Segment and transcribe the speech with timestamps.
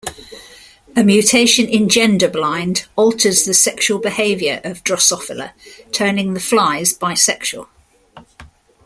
[0.95, 5.51] A mutation in Genderblind alters the sexual behavior of "Drosophila",
[5.91, 7.67] turning the flies bisexual.